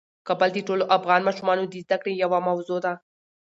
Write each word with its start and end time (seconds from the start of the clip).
کابل 0.27 0.49
د 0.53 0.57
ټولو 0.67 0.83
افغان 0.97 1.21
ماشومانو 1.27 1.63
د 1.67 1.73
زده 1.85 1.97
کړې 2.01 2.13
یوه 2.23 2.39
موضوع 2.47 2.79
ده. 2.85 2.93